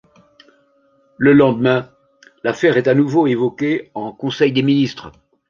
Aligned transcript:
Le 1.19 1.31
lendemain, 1.31 1.87
l'affaire 2.43 2.77
est 2.77 2.87
à 2.87 2.95
nouveau 2.95 3.27
évoquée 3.27 3.91
en 3.93 4.11
conseil 4.11 4.51
des 4.51 4.63
ministres. 4.63 5.11